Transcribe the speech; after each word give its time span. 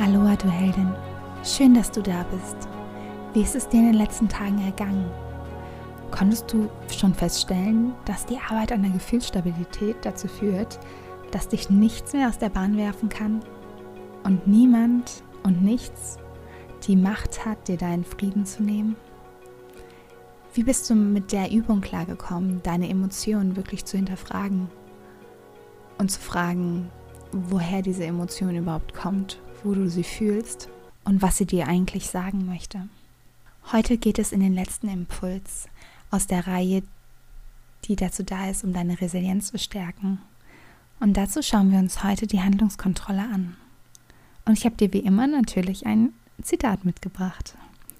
Aloha, 0.00 0.36
du 0.36 0.48
Heldin. 0.48 0.94
Schön, 1.42 1.74
dass 1.74 1.90
du 1.90 2.00
da 2.00 2.24
bist. 2.30 2.68
Wie 3.34 3.42
ist 3.42 3.56
es 3.56 3.68
dir 3.68 3.80
in 3.80 3.86
den 3.86 3.94
letzten 4.00 4.28
Tagen 4.28 4.64
ergangen? 4.64 5.10
Konntest 6.12 6.52
du 6.52 6.70
schon 6.88 7.12
feststellen, 7.12 7.92
dass 8.04 8.24
die 8.24 8.38
Arbeit 8.38 8.70
an 8.70 8.82
der 8.82 8.92
Gefühlsstabilität 8.92 9.96
dazu 10.02 10.28
führt, 10.28 10.78
dass 11.32 11.48
dich 11.48 11.68
nichts 11.68 12.12
mehr 12.12 12.28
aus 12.28 12.38
der 12.38 12.48
Bahn 12.48 12.76
werfen 12.76 13.08
kann 13.08 13.40
und 14.22 14.46
niemand 14.46 15.24
und 15.42 15.64
nichts 15.64 16.18
die 16.86 16.94
Macht 16.94 17.44
hat, 17.44 17.66
dir 17.66 17.76
deinen 17.76 18.04
Frieden 18.04 18.46
zu 18.46 18.62
nehmen? 18.62 18.94
Wie 20.54 20.62
bist 20.62 20.88
du 20.88 20.94
mit 20.94 21.32
der 21.32 21.50
Übung 21.50 21.80
klargekommen, 21.80 22.60
deine 22.62 22.88
Emotionen 22.88 23.56
wirklich 23.56 23.84
zu 23.84 23.96
hinterfragen 23.96 24.68
und 25.98 26.12
zu 26.12 26.20
fragen, 26.20 26.88
woher 27.32 27.82
diese 27.82 28.04
Emotion 28.04 28.54
überhaupt 28.54 28.94
kommt 28.94 29.40
wo 29.64 29.74
du 29.74 29.88
sie 29.88 30.04
fühlst 30.04 30.68
und 31.04 31.22
was 31.22 31.36
sie 31.36 31.46
dir 31.46 31.68
eigentlich 31.68 32.08
sagen 32.08 32.46
möchte. 32.46 32.88
Heute 33.72 33.98
geht 33.98 34.18
es 34.18 34.32
in 34.32 34.40
den 34.40 34.54
letzten 34.54 34.88
Impuls 34.88 35.68
aus 36.10 36.26
der 36.26 36.46
Reihe, 36.46 36.82
die 37.84 37.96
dazu 37.96 38.22
da 38.22 38.48
ist, 38.48 38.64
um 38.64 38.72
deine 38.72 39.00
Resilienz 39.00 39.50
zu 39.50 39.58
stärken. 39.58 40.20
Und 41.00 41.16
dazu 41.16 41.42
schauen 41.42 41.70
wir 41.70 41.78
uns 41.78 42.02
heute 42.02 42.26
die 42.26 42.42
Handlungskontrolle 42.42 43.22
an. 43.22 43.56
Und 44.44 44.58
ich 44.58 44.64
habe 44.64 44.76
dir 44.76 44.92
wie 44.92 45.00
immer 45.00 45.26
natürlich 45.26 45.86
ein 45.86 46.12
Zitat 46.42 46.84
mitgebracht 46.84 47.54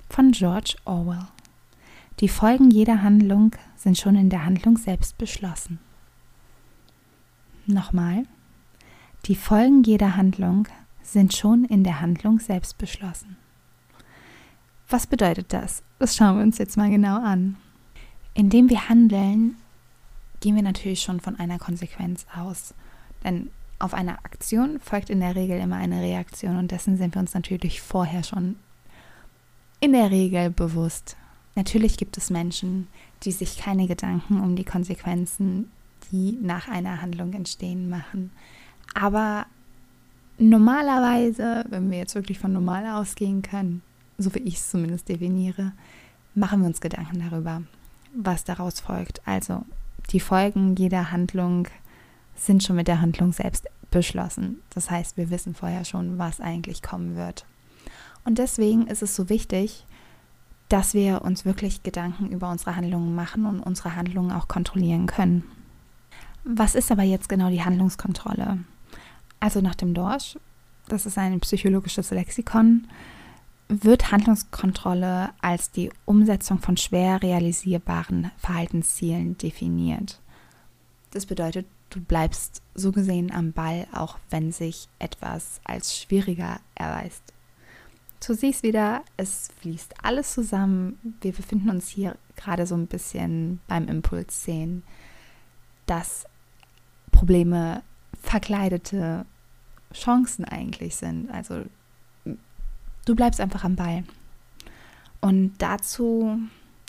von 0.08 0.32
George 0.32 0.76
Orwell. 0.84 1.26
Die 2.20 2.28
Folgen 2.28 2.70
jeder 2.70 3.02
Handlung 3.02 3.52
sind 3.76 3.98
schon 3.98 4.16
in 4.16 4.30
der 4.30 4.44
Handlung 4.44 4.76
selbst 4.76 5.18
beschlossen. 5.18 5.78
Nochmal. 7.66 8.24
Die 9.26 9.36
Folgen 9.36 9.82
jeder 9.82 10.16
Handlung 10.16 10.66
sind 11.12 11.34
schon 11.34 11.64
in 11.64 11.84
der 11.84 12.00
Handlung 12.00 12.38
selbst 12.38 12.78
beschlossen. 12.78 13.36
Was 14.88 15.06
bedeutet 15.06 15.52
das? 15.52 15.82
Das 15.98 16.16
schauen 16.16 16.36
wir 16.36 16.42
uns 16.42 16.58
jetzt 16.58 16.76
mal 16.76 16.90
genau 16.90 17.22
an. 17.22 17.56
Indem 18.34 18.70
wir 18.70 18.88
handeln, 18.88 19.56
gehen 20.40 20.54
wir 20.54 20.62
natürlich 20.62 21.02
schon 21.02 21.20
von 21.20 21.38
einer 21.38 21.58
Konsequenz 21.58 22.26
aus. 22.34 22.74
Denn 23.24 23.50
auf 23.78 23.94
eine 23.94 24.24
Aktion 24.24 24.80
folgt 24.80 25.10
in 25.10 25.20
der 25.20 25.34
Regel 25.36 25.60
immer 25.60 25.76
eine 25.76 26.00
Reaktion 26.00 26.56
und 26.56 26.70
dessen 26.70 26.96
sind 26.96 27.14
wir 27.14 27.20
uns 27.20 27.34
natürlich 27.34 27.80
vorher 27.80 28.22
schon 28.22 28.56
in 29.80 29.92
der 29.92 30.10
Regel 30.10 30.50
bewusst. 30.50 31.16
Natürlich 31.54 31.96
gibt 31.96 32.16
es 32.16 32.30
Menschen, 32.30 32.88
die 33.22 33.32
sich 33.32 33.58
keine 33.58 33.86
Gedanken 33.86 34.40
um 34.40 34.56
die 34.56 34.64
Konsequenzen, 34.64 35.70
die 36.10 36.38
nach 36.40 36.68
einer 36.68 37.02
Handlung 37.02 37.32
entstehen, 37.32 37.88
machen. 37.88 38.30
Aber 38.94 39.46
Normalerweise, 40.38 41.64
wenn 41.68 41.90
wir 41.90 41.98
jetzt 41.98 42.14
wirklich 42.14 42.38
von 42.38 42.52
normal 42.52 42.86
ausgehen 42.86 43.42
können, 43.42 43.82
so 44.18 44.34
wie 44.34 44.40
ich 44.40 44.54
es 44.54 44.70
zumindest 44.70 45.08
definiere, 45.08 45.72
machen 46.34 46.60
wir 46.60 46.68
uns 46.68 46.80
Gedanken 46.80 47.20
darüber, 47.28 47.62
was 48.14 48.44
daraus 48.44 48.80
folgt. 48.80 49.20
Also 49.26 49.64
die 50.10 50.20
Folgen 50.20 50.76
jeder 50.76 51.10
Handlung 51.10 51.68
sind 52.36 52.62
schon 52.62 52.76
mit 52.76 52.88
der 52.88 53.00
Handlung 53.00 53.32
selbst 53.32 53.66
beschlossen. 53.90 54.60
Das 54.70 54.90
heißt, 54.90 55.16
wir 55.16 55.30
wissen 55.30 55.54
vorher 55.54 55.84
schon, 55.84 56.18
was 56.18 56.40
eigentlich 56.40 56.82
kommen 56.82 57.16
wird. 57.16 57.44
Und 58.24 58.38
deswegen 58.38 58.86
ist 58.86 59.02
es 59.02 59.16
so 59.16 59.28
wichtig, 59.28 59.86
dass 60.68 60.94
wir 60.94 61.22
uns 61.22 61.44
wirklich 61.44 61.82
Gedanken 61.82 62.30
über 62.30 62.50
unsere 62.50 62.76
Handlungen 62.76 63.14
machen 63.14 63.46
und 63.46 63.60
unsere 63.60 63.96
Handlungen 63.96 64.32
auch 64.32 64.48
kontrollieren 64.48 65.06
können. 65.06 65.44
Was 66.44 66.74
ist 66.74 66.92
aber 66.92 67.02
jetzt 67.02 67.28
genau 67.28 67.48
die 67.50 67.64
Handlungskontrolle? 67.64 68.58
Also 69.40 69.60
nach 69.60 69.74
dem 69.74 69.94
Dorsch, 69.94 70.38
das 70.88 71.06
ist 71.06 71.18
ein 71.18 71.38
psychologisches 71.40 72.10
Lexikon, 72.10 72.88
wird 73.68 74.10
Handlungskontrolle 74.10 75.30
als 75.40 75.70
die 75.70 75.90
Umsetzung 76.06 76.58
von 76.58 76.76
schwer 76.76 77.22
realisierbaren 77.22 78.30
Verhaltenszielen 78.38 79.36
definiert. 79.36 80.20
Das 81.10 81.26
bedeutet, 81.26 81.66
du 81.90 82.00
bleibst 82.00 82.62
so 82.74 82.92
gesehen 82.92 83.30
am 83.30 83.52
Ball, 83.52 83.86
auch 83.92 84.18
wenn 84.30 84.52
sich 84.52 84.88
etwas 84.98 85.60
als 85.64 85.96
schwieriger 85.98 86.60
erweist. 86.74 87.22
Du 88.26 88.34
siehst 88.34 88.62
wieder, 88.62 89.02
es 89.16 89.50
fließt 89.60 89.94
alles 90.02 90.34
zusammen. 90.34 90.98
Wir 91.20 91.32
befinden 91.32 91.70
uns 91.70 91.88
hier 91.88 92.16
gerade 92.36 92.66
so 92.66 92.74
ein 92.74 92.86
bisschen 92.86 93.60
beim 93.68 93.86
Impuls 93.86 94.44
sehen, 94.44 94.82
dass 95.86 96.24
Probleme 97.12 97.82
verkleidete 98.20 99.24
Chancen 99.92 100.44
eigentlich 100.44 100.96
sind. 100.96 101.30
Also 101.30 101.64
du 103.04 103.14
bleibst 103.14 103.40
einfach 103.40 103.64
am 103.64 103.76
Ball. 103.76 104.04
Und 105.20 105.54
dazu, 105.58 106.38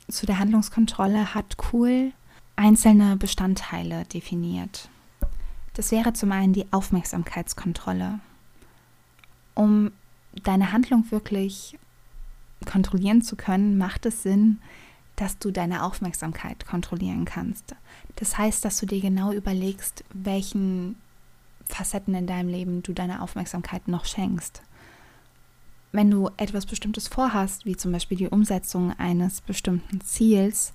zu 0.08 0.26
der 0.26 0.40
Handlungskontrolle, 0.40 1.34
hat 1.34 1.58
Cool 1.72 2.12
einzelne 2.56 3.16
Bestandteile 3.16 4.06
definiert. 4.06 4.90
Das 5.74 5.92
wäre 5.92 6.14
zum 6.14 6.32
einen 6.32 6.54
die 6.54 6.66
Aufmerksamkeitskontrolle. 6.72 8.20
Um 9.56 9.92
deine 10.44 10.72
Handlung 10.72 11.10
wirklich 11.10 11.78
kontrollieren 12.66 13.22
zu 13.22 13.36
können, 13.36 13.78
macht 13.78 14.06
es 14.06 14.24
Sinn, 14.24 14.60
dass 15.16 15.38
du 15.38 15.52
deine 15.52 15.84
Aufmerksamkeit 15.84 16.66
kontrollieren 16.66 17.26
kannst. 17.26 17.76
Das 18.16 18.38
heißt, 18.38 18.64
dass 18.64 18.80
du 18.80 18.86
dir 18.86 19.02
genau 19.02 19.32
überlegst, 19.32 20.04
welchen 20.14 20.96
Facetten 21.70 22.14
in 22.16 22.28
deinem 22.28 22.50
Leben 22.50 22.84
du 22.84 22.94
deine 22.94 23.22
Aufmerksamkeit 23.22 23.88
noch 23.88 24.06
schenkst. 24.06 24.62
Wenn 25.92 26.12
du 26.12 26.30
etwas 26.38 26.66
Bestimmtes 26.66 27.08
vorhast, 27.08 27.66
wie 27.66 27.78
zum 27.78 27.92
Beispiel 27.92 28.18
die 28.18 28.28
Umsetzung 28.28 28.94
eines 29.00 29.42
bestimmten 29.42 30.02
Ziels, 30.02 30.74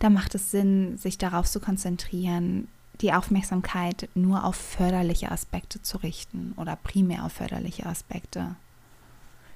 dann 0.00 0.12
macht 0.12 0.34
es 0.34 0.50
Sinn, 0.50 0.98
sich 0.98 1.16
darauf 1.16 1.48
zu 1.48 1.60
konzentrieren, 1.60 2.68
die 3.00 3.12
Aufmerksamkeit 3.12 4.08
nur 4.14 4.44
auf 4.44 4.56
förderliche 4.56 5.30
Aspekte 5.30 5.80
zu 5.82 5.98
richten 5.98 6.52
oder 6.56 6.76
primär 6.76 7.24
auf 7.24 7.32
förderliche 7.32 7.86
Aspekte. 7.86 8.56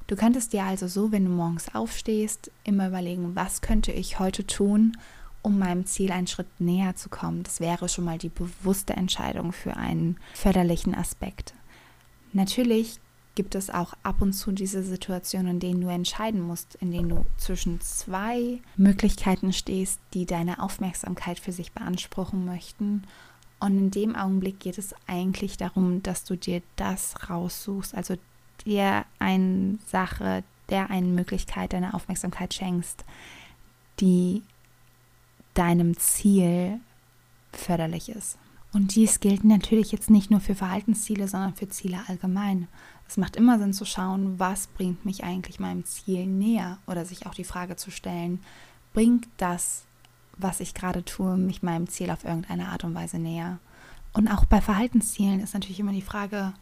Du 0.07 0.17
könntest 0.17 0.55
dir 0.55 0.65
also 0.65 0.89
so, 0.89 1.13
wenn 1.13 1.27
du 1.27 1.31
morgens 1.31 1.75
aufstehst, 1.75 2.51
immer 2.65 2.89
überlegen, 2.89 3.37
was 3.37 3.61
könnte 3.61 3.93
ich 3.93 4.19
heute 4.19 4.47
tun, 4.47 4.97
um 5.43 5.59
meinem 5.59 5.87
Ziel 5.87 6.13
einen 6.13 6.27
Schritt 6.27 6.61
näher 6.61 6.97
zu 6.97 7.09
kommen. 7.09 7.43
Das 7.43 7.61
wäre 7.61 7.89
schon 7.89 8.05
mal 8.05 8.19
die 8.19 8.29
bewusste 8.29 8.95
Entscheidung 8.95 9.53
für 9.53 9.77
einen 9.77 10.17
förderlichen 10.35 10.95
Aspekt. 10.95 11.55
Natürlich 12.33 13.01
gibt 13.35 13.55
es 13.55 13.71
auch 13.71 13.95
ab 14.03 14.21
und 14.21 14.33
zu 14.33 14.51
diese 14.51 14.83
Situationen, 14.83 15.53
in 15.53 15.61
denen 15.61 15.81
du 15.81 15.89
entscheiden 15.89 16.41
musst, 16.41 16.75
in 16.77 16.91
denen 16.91 17.09
du 17.09 17.25
zwischen 17.37 17.81
zwei 17.81 18.59
Möglichkeiten 18.77 19.53
stehst, 19.53 20.01
die 20.13 20.27
deine 20.27 20.61
Aufmerksamkeit 20.61 21.39
für 21.39 21.53
sich 21.53 21.71
beanspruchen 21.71 22.45
möchten. 22.45 23.05
Und 23.61 23.79
in 23.79 23.91
dem 23.93 24.17
Augenblick 24.17 24.59
geht 24.59 24.77
es 24.77 24.93
eigentlich 25.07 25.57
darum, 25.57 26.03
dass 26.03 26.25
du 26.25 26.37
dir 26.37 26.63
das 26.75 27.31
raussuchst, 27.31 27.95
also 27.95 28.17
dir 28.67 29.05
eine 29.21 29.79
Sache, 29.87 30.43
der 30.69 30.91
eine 30.91 31.07
Möglichkeit 31.07 31.73
deine 31.73 31.95
Aufmerksamkeit 31.95 32.55
schenkst, 32.55 33.05
die 34.01 34.43
deinem 35.59 35.97
Ziel 35.97 36.81
förderlich 37.53 38.09
ist. 38.11 38.39
Und 38.73 38.95
dies 38.95 39.21
gilt 39.21 39.45
natürlich 39.45 39.93
jetzt 39.93 40.11
nicht 40.11 40.31
nur 40.31 40.41
für 40.41 40.55
Verhaltensziele, 40.55 41.27
sondern 41.27 41.55
für 41.55 41.69
Ziele 41.69 42.01
allgemein. 42.07 42.69
Es 43.09 43.17
macht 43.17 43.37
immer 43.37 43.59
Sinn 43.59 43.73
zu 43.73 43.85
schauen, 43.85 44.39
was 44.39 44.67
bringt 44.67 45.05
mich 45.05 45.25
eigentlich 45.25 45.59
meinem 45.59 45.85
Ziel 45.85 46.27
näher 46.27 46.79
oder 46.87 47.05
sich 47.05 47.27
auch 47.27 47.35
die 47.35 47.45
Frage 47.45 47.77
zu 47.77 47.91
stellen, 47.91 48.41
bringt 48.93 49.27
das, 49.39 49.85
was 50.37 50.61
ich 50.61 50.75
gerade 50.75 51.05
tue, 51.05 51.37
mich 51.37 51.63
meinem 51.63 51.89
Ziel 51.89 52.11
auf 52.11 52.25
irgendeine 52.25 52.69
Art 52.69 52.85
und 52.85 52.95
Weise 52.95 53.19
näher? 53.19 53.59
Und 54.13 54.29
auch 54.29 54.45
bei 54.45 54.61
Verhaltenszielen 54.61 55.41
ist 55.41 55.55
natürlich 55.55 55.81
immer 55.81 55.93
die 55.93 56.03
Frage, 56.03 56.53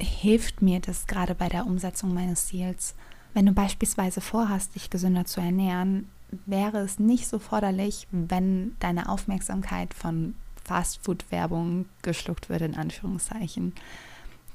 hilft 0.00 0.62
mir 0.62 0.80
das 0.80 1.06
gerade 1.06 1.34
bei 1.34 1.48
der 1.48 1.66
Umsetzung 1.66 2.14
meines 2.14 2.46
Ziels? 2.46 2.94
Wenn 3.34 3.46
du 3.46 3.52
beispielsweise 3.52 4.20
vorhast, 4.20 4.74
dich 4.74 4.90
gesünder 4.90 5.24
zu 5.24 5.40
ernähren, 5.40 6.08
wäre 6.46 6.78
es 6.78 6.98
nicht 6.98 7.28
so 7.28 7.38
forderlich, 7.38 8.06
wenn 8.10 8.76
deine 8.80 9.08
Aufmerksamkeit 9.08 9.94
von 9.94 10.34
Fastfood-Werbung 10.64 11.86
geschluckt 12.02 12.48
wird, 12.48 12.62
in 12.62 12.74
Anführungszeichen. 12.74 13.74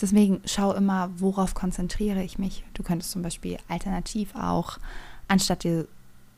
Deswegen 0.02 0.42
schau 0.46 0.74
immer, 0.74 1.10
worauf 1.18 1.54
konzentriere 1.54 2.24
ich 2.24 2.40
mich. 2.40 2.64
Du 2.74 2.84
könntest 2.84 3.12
zum 3.12 3.22
Beispiel 3.22 3.58
alternativ 3.68 4.34
auch, 4.36 4.78
anstatt 5.28 5.64
dir 5.64 5.88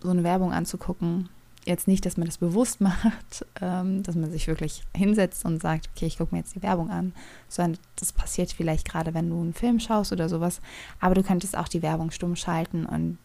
so 0.02 0.10
eine 0.10 0.24
Werbung 0.24 0.52
anzugucken, 0.52 1.30
jetzt 1.66 1.88
nicht, 1.88 2.06
dass 2.06 2.18
man 2.18 2.26
das 2.26 2.40
bewusst 2.40 2.82
macht, 2.82 3.46
ähm, 3.62 4.04
dass 4.04 4.16
man 4.16 4.32
sich 4.32 4.48
wirklich 4.48 4.84
hinsetzt 4.96 5.46
und 5.46 5.62
sagt, 5.62 5.90
okay, 5.96 6.08
ich 6.08 6.18
gucke 6.18 6.34
mir 6.34 6.40
jetzt 6.40 6.56
die 6.56 6.64
Werbung 6.64 6.90
an, 6.90 7.14
sondern 7.48 7.80
das 7.98 8.12
passiert 8.12 8.52
vielleicht 8.52 8.90
gerade, 8.90 9.14
wenn 9.14 9.30
du 9.30 9.40
einen 9.40 9.54
Film 9.54 9.80
schaust 9.80 10.12
oder 10.12 10.28
sowas. 10.28 10.62
Aber 11.00 11.16
du 11.16 11.24
könntest 11.24 11.56
auch 11.56 11.68
die 11.68 11.82
Werbung 11.82 12.12
stumm 12.12 12.36
schalten 12.36 12.86
und 12.86 13.18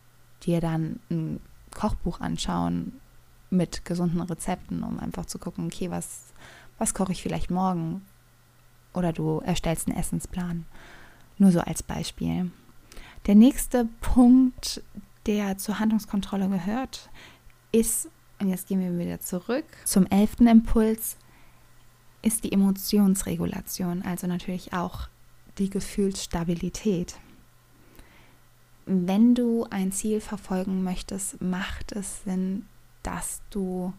dir 0.42 0.60
dann 0.60 1.00
ein 1.10 1.40
Kochbuch 1.76 2.20
anschauen 2.20 3.00
mit 3.50 3.84
gesunden 3.84 4.20
Rezepten, 4.22 4.82
um 4.82 4.98
einfach 4.98 5.26
zu 5.26 5.38
gucken, 5.38 5.66
okay, 5.66 5.90
was, 5.90 6.32
was 6.78 6.94
koche 6.94 7.12
ich 7.12 7.22
vielleicht 7.22 7.50
morgen? 7.50 8.04
Oder 8.94 9.12
du 9.12 9.40
erstellst 9.40 9.86
einen 9.86 9.98
Essensplan. 9.98 10.64
Nur 11.38 11.52
so 11.52 11.60
als 11.60 11.82
Beispiel. 11.82 12.50
Der 13.26 13.34
nächste 13.34 13.88
Punkt, 14.00 14.82
der 15.26 15.58
zur 15.58 15.78
Handlungskontrolle 15.78 16.48
gehört, 16.48 17.10
ist, 17.72 18.08
und 18.40 18.48
jetzt 18.48 18.68
gehen 18.68 18.80
wir 18.80 18.98
wieder 18.98 19.20
zurück 19.20 19.66
zum 19.84 20.06
elften 20.06 20.46
Impuls, 20.46 21.18
ist 22.22 22.42
die 22.42 22.52
Emotionsregulation, 22.52 24.02
also 24.02 24.26
natürlich 24.26 24.72
auch 24.72 25.08
die 25.58 25.70
Gefühlsstabilität. 25.70 27.16
Wenn 28.86 29.34
du 29.34 29.66
ein 29.68 29.90
Ziel 29.90 30.20
verfolgen 30.20 30.84
möchtest, 30.84 31.42
macht 31.42 31.92
es 31.92 32.22
Sinn, 32.22 32.66
dass 33.02 33.42
du 33.50 33.92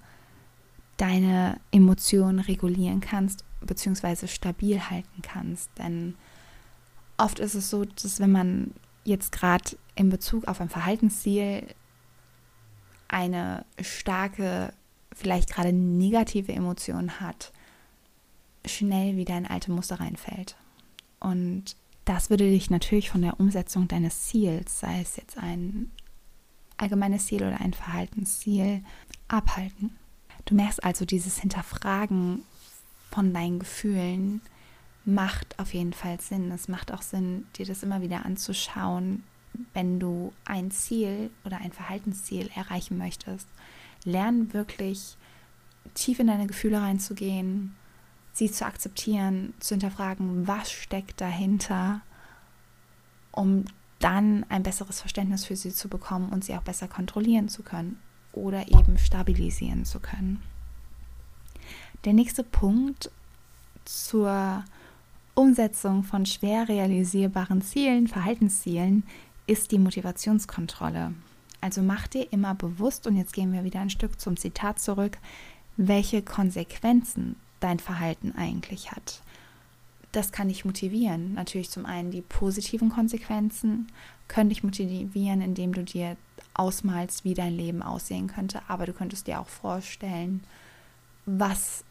deine 0.95 1.59
Emotionen 1.71 2.39
regulieren 2.39 3.01
kannst 3.01 3.43
bzw. 3.61 4.27
stabil 4.27 4.79
halten 4.79 5.21
kannst. 5.21 5.69
Denn 5.77 6.15
oft 7.17 7.39
ist 7.39 7.53
es 7.53 7.69
so, 7.69 7.85
dass 7.85 8.19
wenn 8.19 8.31
man 8.31 8.73
jetzt 9.03 9.31
gerade 9.31 9.77
in 9.95 10.09
Bezug 10.09 10.47
auf 10.47 10.61
ein 10.61 10.69
Verhaltensziel 10.69 11.67
eine 13.07 13.65
starke, 13.81 14.73
vielleicht 15.13 15.49
gerade 15.49 15.73
negative 15.73 16.53
Emotion 16.53 17.19
hat, 17.19 17.51
schnell 18.65 19.15
wieder 19.15 19.37
in 19.37 19.47
alte 19.47 19.71
Muster 19.71 19.99
reinfällt. 19.99 20.55
Und 21.19 21.75
das 22.07 22.29
würde 22.29 22.49
dich 22.49 22.69
natürlich 22.69 23.09
von 23.09 23.21
der 23.21 23.39
Umsetzung 23.39 23.87
deines 23.87 24.27
Ziels, 24.27 24.79
sei 24.79 25.01
es 25.01 25.17
jetzt 25.17 25.37
ein 25.37 25.91
allgemeines 26.77 27.25
Ziel 27.25 27.43
oder 27.43 27.59
ein 27.59 27.73
Verhaltensziel, 27.73 28.81
abhalten. 29.27 29.97
Du 30.45 30.55
merkst 30.55 30.83
also, 30.83 31.03
dieses 31.03 31.39
Hinterfragen 31.39 32.43
von 33.11 33.33
deinen 33.33 33.59
Gefühlen 33.59 34.41
macht 35.03 35.59
auf 35.59 35.73
jeden 35.73 35.93
Fall 35.93 36.19
Sinn. 36.21 36.51
Es 36.51 36.67
macht 36.67 36.93
auch 36.93 37.01
Sinn, 37.01 37.45
dir 37.57 37.65
das 37.65 37.83
immer 37.83 38.01
wieder 38.01 38.25
anzuschauen, 38.25 39.23
wenn 39.73 39.99
du 39.99 40.31
ein 40.45 40.71
Ziel 40.71 41.29
oder 41.43 41.57
ein 41.57 41.73
Verhaltensziel 41.73 42.49
erreichen 42.55 42.97
möchtest. 42.97 43.47
Lern 44.05 44.53
wirklich 44.53 45.17
tief 45.93 46.19
in 46.19 46.27
deine 46.27 46.47
Gefühle 46.47 46.81
reinzugehen, 46.81 47.75
sie 48.37 48.51
zu 48.51 48.65
akzeptieren, 48.65 49.53
zu 49.59 49.73
hinterfragen, 49.75 50.47
was 50.47 50.71
steckt 50.71 51.19
dahinter, 51.21 52.01
um 53.31 53.65
dann 53.99 54.45
ein 54.49 54.63
besseres 54.63 55.01
Verständnis 55.01 55.45
für 55.45 55.55
sie 55.55 55.73
zu 55.73 55.89
bekommen 55.89 56.29
und 56.29 56.43
sie 56.43 56.55
auch 56.55 56.61
besser 56.61 56.87
kontrollieren 56.87 57.49
zu 57.49 57.63
können 57.63 57.99
oder 58.33 58.67
eben 58.67 58.97
stabilisieren 58.99 59.85
zu 59.85 59.99
können. 59.99 60.41
Der 62.05 62.13
nächste 62.13 62.43
Punkt 62.43 63.09
zur 63.85 64.63
Umsetzung 65.33 66.03
von 66.03 66.25
schwer 66.25 66.69
realisierbaren 66.69 67.61
Zielen, 67.61 68.07
Verhaltenszielen, 68.07 69.03
ist 69.47 69.71
die 69.71 69.79
Motivationskontrolle. 69.79 71.13
Also 71.61 71.81
mach 71.81 72.07
dir 72.07 72.31
immer 72.31 72.53
bewusst, 72.53 73.07
und 73.07 73.15
jetzt 73.15 73.33
gehen 73.33 73.51
wir 73.51 73.63
wieder 73.63 73.79
ein 73.79 73.89
Stück 73.89 74.19
zum 74.19 74.37
Zitat 74.37 74.79
zurück, 74.79 75.17
welche 75.75 76.21
Konsequenzen 76.21 77.35
dein 77.59 77.79
Verhalten 77.79 78.33
eigentlich 78.35 78.91
hat. 78.91 79.21
Das 80.11 80.31
kann 80.31 80.47
dich 80.47 80.65
motivieren. 80.65 81.33
Natürlich 81.33 81.69
zum 81.69 81.85
einen 81.85 82.11
die 82.11 82.21
positiven 82.21 82.89
Konsequenzen 82.89 83.87
können 84.27 84.49
dich 84.49 84.63
motivieren, 84.63 85.41
indem 85.41 85.73
du 85.73 85.83
dir 85.83 86.17
ausmalst, 86.53 87.23
wie 87.23 87.33
dein 87.33 87.55
Leben 87.55 87.81
aussehen 87.81 88.27
könnte. 88.27 88.61
Aber 88.67 88.85
du 88.85 88.93
könntest 88.93 89.27
dir 89.27 89.39
auch 89.39 89.47
vorstellen, 89.47 90.43
was 91.25 91.83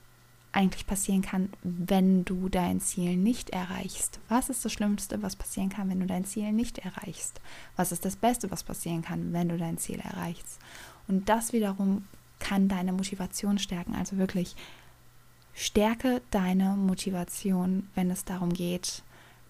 eigentlich 0.57 0.87
passieren 0.87 1.21
kann, 1.21 1.51
wenn 1.63 2.25
du 2.25 2.49
dein 2.49 2.81
Ziel 2.81 3.17
nicht 3.17 3.51
erreichst. 3.51 4.21
Was 4.31 4.49
ist 4.49 4.65
das 4.65 4.73
Schlimmste, 4.73 5.23
was 5.23 5.37
passieren 5.37 5.69
kann, 5.69 5.91
wenn 5.91 6.01
du 6.01 6.07
dein 6.07 6.25
Ziel 6.25 6.51
nicht 6.53 6.79
erreichst? 6.79 7.43
Was 7.77 7.93
ist 7.93 8.07
das 8.07 8.17
Beste, 8.17 8.51
was 8.51 8.65
passieren 8.65 9.03
kann, 9.03 9.35
wenn 9.35 9.51
du 9.51 9.59
dein 9.59 9.77
Ziel 9.77 10.01
erreichst? 10.01 10.59
Und 11.09 11.29
das 11.29 11.53
wiederum 11.53 12.07
kann 12.39 12.69
deine 12.69 12.93
Motivation 12.93 13.59
stärken. 13.59 13.95
Also 13.95 14.17
wirklich 14.17 14.57
stärke 15.57 16.21
deine 16.31 16.77
Motivation, 16.77 17.89
wenn 17.95 18.11
es 18.11 18.25
darum 18.25 18.53
geht, 18.53 19.03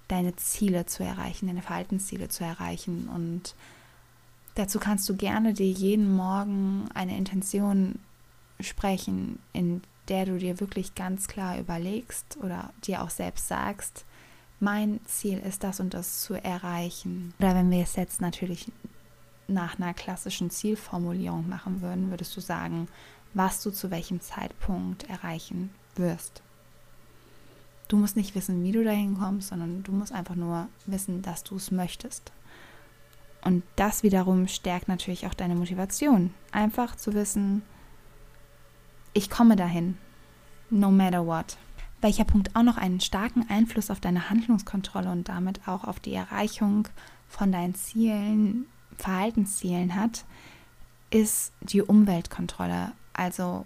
deine 0.08 0.36
Ziele 0.36 0.86
zu 0.86 1.02
erreichen, 1.02 1.48
deine 1.48 1.62
Verhaltensziele 1.62 2.28
zu 2.28 2.44
erreichen. 2.44 3.08
Und 3.12 3.56
dazu 4.54 4.78
kannst 4.78 5.08
du 5.08 5.16
gerne 5.16 5.52
dir 5.52 5.68
jeden 5.68 6.14
Morgen 6.14 6.88
eine 6.94 7.18
Intention 7.18 7.98
sprechen, 8.60 9.40
in 9.52 9.82
der 10.06 10.26
du 10.26 10.38
dir 10.38 10.60
wirklich 10.60 10.94
ganz 10.94 11.26
klar 11.26 11.58
überlegst 11.58 12.38
oder 12.40 12.72
dir 12.86 13.02
auch 13.02 13.10
selbst 13.10 13.48
sagst, 13.48 14.04
mein 14.60 15.00
Ziel 15.06 15.38
ist 15.38 15.64
das 15.64 15.80
und 15.80 15.92
das 15.92 16.22
zu 16.22 16.34
erreichen. 16.34 17.34
Oder 17.40 17.56
wenn 17.56 17.70
wir 17.70 17.82
es 17.82 17.96
jetzt 17.96 18.20
natürlich 18.20 18.70
nach 19.48 19.78
einer 19.78 19.92
klassischen 19.92 20.50
Zielformulierung 20.50 21.48
machen 21.48 21.82
würden, 21.82 22.10
würdest 22.10 22.36
du 22.36 22.40
sagen, 22.40 22.86
was 23.34 23.60
du 23.60 23.70
zu 23.70 23.90
welchem 23.90 24.20
Zeitpunkt 24.20 25.10
erreichen 25.10 25.70
wirst. 25.98 26.42
Du 27.88 27.96
musst 27.96 28.16
nicht 28.16 28.34
wissen, 28.34 28.64
wie 28.64 28.72
du 28.72 28.82
dahin 28.82 29.16
kommst, 29.16 29.48
sondern 29.48 29.82
du 29.82 29.92
musst 29.92 30.12
einfach 30.12 30.34
nur 30.34 30.68
wissen, 30.86 31.22
dass 31.22 31.44
du 31.44 31.56
es 31.56 31.70
möchtest. 31.70 32.32
Und 33.44 33.62
das 33.76 34.02
wiederum 34.02 34.48
stärkt 34.48 34.88
natürlich 34.88 35.26
auch 35.26 35.34
deine 35.34 35.54
Motivation. 35.54 36.34
Einfach 36.50 36.96
zu 36.96 37.14
wissen, 37.14 37.62
ich 39.12 39.30
komme 39.30 39.54
dahin, 39.54 39.96
no 40.68 40.90
matter 40.90 41.26
what. 41.26 41.56
Welcher 42.00 42.24
Punkt 42.24 42.54
auch 42.56 42.64
noch 42.64 42.76
einen 42.76 43.00
starken 43.00 43.48
Einfluss 43.48 43.90
auf 43.90 44.00
deine 44.00 44.30
Handlungskontrolle 44.30 45.10
und 45.10 45.28
damit 45.28 45.66
auch 45.68 45.84
auf 45.84 46.00
die 46.00 46.14
Erreichung 46.14 46.88
von 47.28 47.52
deinen 47.52 47.74
Zielen, 47.74 48.66
Verhaltenszielen 48.98 49.94
hat, 49.94 50.24
ist 51.10 51.52
die 51.60 51.82
Umweltkontrolle. 51.82 52.92
Also 53.12 53.64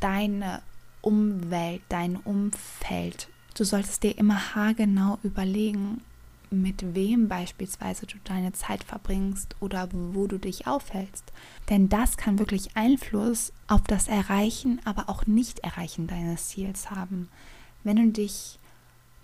deine 0.00 0.62
Umwelt, 1.08 1.80
dein 1.88 2.16
Umfeld. 2.16 3.28
Du 3.54 3.64
solltest 3.64 4.02
dir 4.02 4.18
immer 4.18 4.54
haargenau 4.54 5.18
überlegen, 5.22 6.02
mit 6.50 6.94
wem 6.94 7.28
beispielsweise 7.28 8.04
du 8.04 8.16
deine 8.24 8.52
Zeit 8.52 8.84
verbringst 8.84 9.56
oder 9.58 9.88
wo 9.90 10.26
du 10.26 10.36
dich 10.36 10.66
aufhältst. 10.66 11.32
Denn 11.70 11.88
das 11.88 12.18
kann 12.18 12.38
wirklich 12.38 12.76
Einfluss 12.76 13.54
auf 13.68 13.80
das 13.86 14.06
Erreichen, 14.06 14.82
aber 14.84 15.08
auch 15.08 15.24
Nicht-Erreichen 15.24 16.08
deines 16.08 16.48
Ziels 16.48 16.90
haben. 16.90 17.30
Wenn 17.84 17.96
du 17.96 18.08
dich 18.12 18.58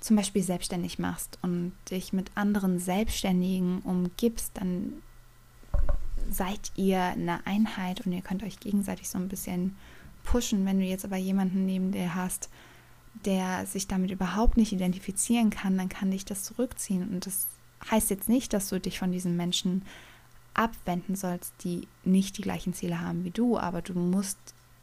zum 0.01 0.17
Beispiel 0.17 0.43
selbstständig 0.43 0.99
machst 0.99 1.39
und 1.43 1.73
dich 1.91 2.15
mit 2.15 2.31
anderen 2.35 2.79
Selbstständigen 2.79 3.81
umgibst, 3.81 4.53
dann 4.55 5.03
seid 6.31 6.73
ihr 6.77 7.03
eine 7.03 7.47
Einheit 7.47 8.07
und 8.07 8.13
ihr 8.13 8.23
könnt 8.23 8.43
euch 8.43 8.59
gegenseitig 8.59 9.11
so 9.11 9.19
ein 9.19 9.29
bisschen 9.29 9.77
pushen. 10.25 10.67
Wenn 10.67 10.81
du 10.81 10.85
jetzt 10.85 11.05
aber 11.05 11.17
jemanden 11.17 11.65
neben 11.65 11.93
dir 11.93 12.15
hast, 12.15 12.51
der 13.25 13.67
sich 13.67 13.87
damit 13.87 14.11
überhaupt 14.11 14.57
nicht 14.57 14.73
identifizieren 14.73 15.51
kann, 15.51 15.79
dann 15.79 15.89
kann 15.89 16.11
dich 16.11 16.25
das 16.25 16.43
zurückziehen. 16.43 17.09
Und 17.09 17.27
das 17.27 17.47
heißt 17.91 18.11
jetzt 18.11 18.29
nicht, 18.29 18.53
dass 18.53 18.69
du 18.69 18.81
dich 18.81 18.99
von 18.99 19.13
diesen 19.13 19.37
Menschen 19.37 19.83
abwenden 20.55 21.17
sollst, 21.17 21.53
die 21.65 21.89
nicht 22.05 22.39
die 22.39 22.43
gleichen 22.43 22.75
Ziele 22.75 23.01
haben 23.01 23.25
wie 23.25 23.31
du, 23.31 23.59
aber 23.59 23.83
du 23.83 23.95
musst 23.95 24.39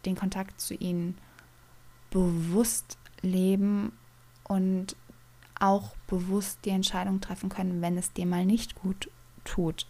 den 0.06 0.16
Kontakt 0.16 0.60
zu 0.60 0.74
ihnen 0.74 1.18
bewusst 2.10 2.98
leben 3.22 3.94
und 4.44 4.96
auch 5.60 5.96
bewusst 6.08 6.60
die 6.66 6.72
Entscheidung 6.72 7.22
treffen 7.22 7.50
können, 7.50 7.82
wenn 7.82 7.98
es 7.98 8.12
dir 8.12 8.26
mal 8.26 8.46
nicht 8.46 8.76
gut 8.76 9.10
tut. 9.44 9.88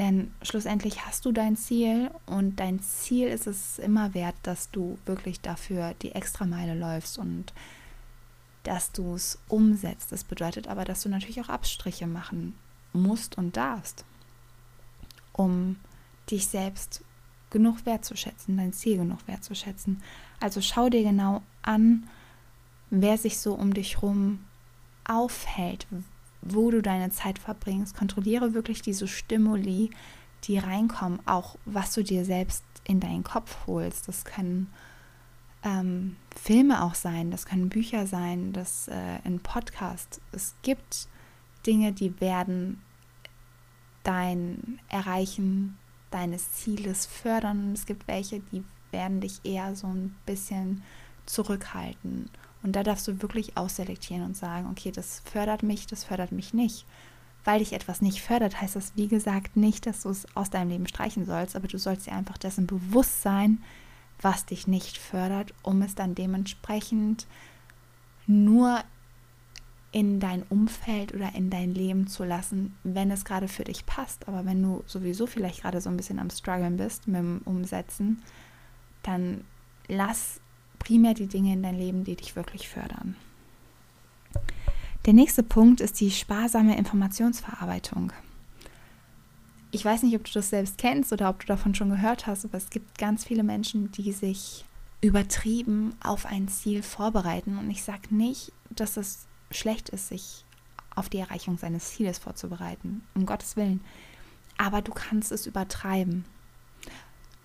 Denn 0.00 0.32
schlussendlich 0.40 1.04
hast 1.04 1.26
du 1.26 1.30
dein 1.30 1.56
Ziel 1.56 2.10
und 2.24 2.56
dein 2.56 2.80
Ziel 2.80 3.28
ist 3.28 3.46
es 3.46 3.78
immer 3.78 4.14
wert, 4.14 4.34
dass 4.42 4.70
du 4.70 4.96
wirklich 5.04 5.42
dafür 5.42 5.92
die 6.00 6.12
Extrameile 6.12 6.74
läufst 6.74 7.18
und 7.18 7.52
dass 8.62 8.92
du 8.92 9.14
es 9.14 9.38
umsetzt. 9.46 10.10
Das 10.10 10.24
bedeutet 10.24 10.68
aber, 10.68 10.86
dass 10.86 11.02
du 11.02 11.10
natürlich 11.10 11.42
auch 11.42 11.50
Abstriche 11.50 12.06
machen 12.06 12.54
musst 12.94 13.36
und 13.36 13.58
darfst, 13.58 14.06
um 15.34 15.76
dich 16.30 16.46
selbst 16.46 17.04
genug 17.50 17.84
wertzuschätzen, 17.84 18.56
dein 18.56 18.72
Ziel 18.72 18.96
genug 18.96 19.18
wertzuschätzen. 19.26 20.02
Also 20.40 20.62
schau 20.62 20.88
dir 20.88 21.02
genau 21.02 21.42
an, 21.60 22.08
wer 22.88 23.18
sich 23.18 23.38
so 23.38 23.52
um 23.52 23.74
dich 23.74 23.96
herum 23.96 24.46
aufhält, 25.04 25.86
wo 26.42 26.70
du 26.70 26.82
deine 26.82 27.10
Zeit 27.10 27.38
verbringst. 27.38 27.96
Kontrolliere 27.96 28.54
wirklich 28.54 28.82
diese 28.82 29.08
Stimuli, 29.08 29.90
die 30.44 30.58
reinkommen, 30.58 31.20
auch 31.26 31.56
was 31.64 31.92
du 31.94 32.02
dir 32.02 32.24
selbst 32.24 32.64
in 32.84 33.00
deinen 33.00 33.24
Kopf 33.24 33.66
holst. 33.66 34.08
Das 34.08 34.24
können 34.24 34.72
ähm, 35.62 36.16
Filme 36.34 36.82
auch 36.82 36.94
sein, 36.94 37.30
das 37.30 37.44
können 37.44 37.68
Bücher 37.68 38.06
sein, 38.06 38.52
das 38.52 38.88
äh, 38.88 39.18
ein 39.24 39.40
Podcast. 39.40 40.20
Es 40.32 40.54
gibt 40.62 41.08
Dinge, 41.66 41.92
die 41.92 42.18
werden 42.20 42.80
dein 44.02 44.80
Erreichen 44.88 45.78
deines 46.10 46.52
Zieles 46.52 47.06
fördern. 47.06 47.74
Es 47.74 47.84
gibt 47.84 48.08
welche, 48.08 48.40
die 48.40 48.64
werden 48.90 49.20
dich 49.20 49.40
eher 49.44 49.76
so 49.76 49.86
ein 49.86 50.16
bisschen 50.26 50.82
zurückhalten 51.26 52.30
Und 52.62 52.76
da 52.76 52.82
darfst 52.82 53.08
du 53.08 53.22
wirklich 53.22 53.56
ausselektieren 53.56 54.24
und 54.24 54.36
sagen, 54.36 54.68
okay, 54.70 54.90
das 54.90 55.22
fördert 55.24 55.62
mich, 55.62 55.86
das 55.86 56.04
fördert 56.04 56.32
mich 56.32 56.52
nicht. 56.52 56.86
Weil 57.44 57.60
dich 57.60 57.72
etwas 57.72 58.02
nicht 58.02 58.20
fördert, 58.20 58.60
heißt 58.60 58.76
das, 58.76 58.92
wie 58.96 59.08
gesagt, 59.08 59.56
nicht, 59.56 59.86
dass 59.86 60.02
du 60.02 60.10
es 60.10 60.26
aus 60.36 60.50
deinem 60.50 60.70
Leben 60.70 60.86
streichen 60.86 61.24
sollst, 61.24 61.56
aber 61.56 61.68
du 61.68 61.78
sollst 61.78 62.06
dir 62.06 62.12
einfach 62.12 62.36
dessen 62.36 62.66
bewusst 62.66 63.22
sein, 63.22 63.62
was 64.20 64.44
dich 64.44 64.66
nicht 64.66 64.98
fördert, 64.98 65.54
um 65.62 65.80
es 65.80 65.94
dann 65.94 66.14
dementsprechend 66.14 67.26
nur 68.26 68.82
in 69.92 70.20
dein 70.20 70.44
Umfeld 70.44 71.14
oder 71.14 71.34
in 71.34 71.50
dein 71.50 71.74
Leben 71.74 72.06
zu 72.06 72.24
lassen, 72.24 72.76
wenn 72.84 73.10
es 73.10 73.24
gerade 73.24 73.48
für 73.48 73.64
dich 73.64 73.86
passt. 73.86 74.28
Aber 74.28 74.44
wenn 74.44 74.62
du 74.62 74.84
sowieso 74.86 75.26
vielleicht 75.26 75.62
gerade 75.62 75.80
so 75.80 75.90
ein 75.90 75.96
bisschen 75.96 76.18
am 76.18 76.30
Struggeln 76.30 76.76
bist 76.76 77.08
mit 77.08 77.16
dem 77.16 77.40
Umsetzen, 77.44 78.22
dann 79.02 79.44
lass 79.88 80.40
primär 80.80 81.14
die 81.14 81.28
Dinge 81.28 81.52
in 81.52 81.62
dein 81.62 81.78
Leben, 81.78 82.02
die 82.02 82.16
dich 82.16 82.34
wirklich 82.34 82.68
fördern. 82.68 83.14
Der 85.06 85.12
nächste 85.12 85.44
Punkt 85.44 85.80
ist 85.80 86.00
die 86.00 86.10
sparsame 86.10 86.76
Informationsverarbeitung. 86.76 88.12
Ich 89.70 89.84
weiß 89.84 90.02
nicht, 90.02 90.16
ob 90.16 90.24
du 90.24 90.32
das 90.32 90.50
selbst 90.50 90.78
kennst 90.78 91.12
oder 91.12 91.30
ob 91.30 91.40
du 91.40 91.46
davon 91.46 91.74
schon 91.76 91.90
gehört 91.90 92.26
hast, 92.26 92.44
aber 92.44 92.58
es 92.58 92.70
gibt 92.70 92.98
ganz 92.98 93.24
viele 93.24 93.44
Menschen, 93.44 93.92
die 93.92 94.10
sich 94.10 94.64
übertrieben 95.00 95.94
auf 96.02 96.26
ein 96.26 96.48
Ziel 96.48 96.82
vorbereiten. 96.82 97.56
Und 97.56 97.70
ich 97.70 97.84
sage 97.84 98.14
nicht, 98.14 98.52
dass 98.68 98.96
es 98.96 99.26
schlecht 99.50 99.88
ist, 99.90 100.08
sich 100.08 100.44
auf 100.94 101.08
die 101.08 101.18
Erreichung 101.18 101.56
seines 101.56 101.94
Zieles 101.94 102.18
vorzubereiten, 102.18 103.02
um 103.14 103.26
Gottes 103.26 103.56
Willen. 103.56 103.80
Aber 104.58 104.82
du 104.82 104.92
kannst 104.92 105.32
es 105.32 105.46
übertreiben. 105.46 106.24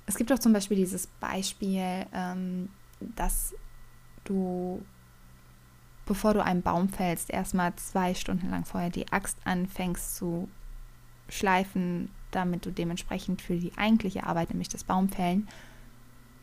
Es 0.08 0.16
gibt 0.16 0.32
auch 0.32 0.40
zum 0.40 0.52
Beispiel 0.52 0.78
dieses 0.78 1.08
Beispiel, 1.08 2.06
ähm, 2.14 2.70
dass 3.00 3.54
du, 4.24 4.84
bevor 6.06 6.34
du 6.34 6.44
einen 6.44 6.62
Baum 6.62 6.90
fällst, 6.90 7.30
erstmal 7.30 7.76
zwei 7.76 8.14
Stunden 8.14 8.50
lang 8.50 8.66
vorher 8.66 8.90
die 8.90 9.12
Axt 9.12 9.38
anfängst 9.46 10.16
zu 10.16 10.50
schleifen, 11.30 12.10
damit 12.32 12.66
du 12.66 12.72
dementsprechend 12.72 13.42
für 13.42 13.58
die 13.58 13.78
eigentliche 13.78 14.26
Arbeit, 14.26 14.50
nämlich 14.50 14.70
das 14.70 14.84
Baumfällen, 14.84 15.48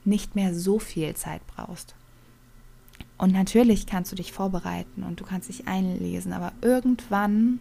nicht 0.05 0.35
mehr 0.35 0.55
so 0.55 0.79
viel 0.79 1.15
Zeit 1.15 1.47
brauchst. 1.47 1.95
Und 3.19 3.33
natürlich 3.33 3.87
kannst 3.87 4.11
du 4.11 4.17
dich 4.17 4.33
vorbereiten 4.33 5.05
und 5.05 5.21
du 5.21 5.25
kannst 5.25 5.49
dich 5.49 5.69
einlesen, 5.69 6.33
aber 6.33 6.53
irgendwann 6.61 7.61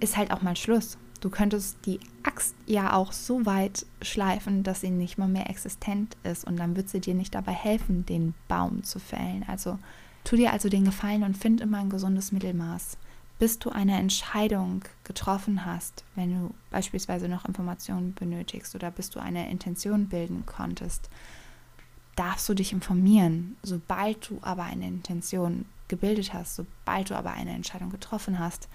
ist 0.00 0.16
halt 0.16 0.30
auch 0.30 0.42
mal 0.42 0.56
Schluss. 0.56 0.96
Du 1.24 1.30
könntest 1.30 1.78
die 1.86 2.00
Axt 2.22 2.54
ja 2.66 2.92
auch 2.92 3.12
so 3.12 3.46
weit 3.46 3.86
schleifen, 4.02 4.62
dass 4.62 4.82
sie 4.82 4.90
nicht 4.90 5.16
mal 5.16 5.26
mehr 5.26 5.48
existent 5.48 6.18
ist 6.22 6.44
und 6.44 6.58
dann 6.58 6.76
wird 6.76 6.90
sie 6.90 7.00
dir 7.00 7.14
nicht 7.14 7.34
dabei 7.34 7.52
helfen, 7.52 8.04
den 8.04 8.34
Baum 8.46 8.84
zu 8.84 8.98
fällen. 8.98 9.42
Also 9.48 9.78
tu 10.24 10.36
dir 10.36 10.52
also 10.52 10.68
den 10.68 10.84
Gefallen 10.84 11.22
und 11.22 11.38
find 11.38 11.62
immer 11.62 11.78
ein 11.78 11.88
gesundes 11.88 12.30
Mittelmaß. 12.30 12.98
Bis 13.38 13.58
du 13.58 13.70
eine 13.70 13.98
Entscheidung 13.98 14.82
getroffen 15.04 15.64
hast, 15.64 16.04
wenn 16.14 16.38
du 16.38 16.54
beispielsweise 16.70 17.26
noch 17.26 17.46
Informationen 17.46 18.12
benötigst 18.12 18.74
oder 18.74 18.90
bis 18.90 19.08
du 19.08 19.18
eine 19.18 19.50
Intention 19.50 20.08
bilden 20.08 20.44
konntest, 20.44 21.08
darfst 22.16 22.46
du 22.50 22.52
dich 22.52 22.74
informieren. 22.74 23.56
Sobald 23.62 24.28
du 24.28 24.40
aber 24.42 24.64
eine 24.64 24.86
Intention 24.86 25.64
gebildet 25.88 26.34
hast, 26.34 26.56
sobald 26.56 27.08
du 27.08 27.14
aber 27.16 27.32
eine 27.32 27.52
Entscheidung 27.52 27.88
getroffen 27.88 28.38
hast, 28.38 28.68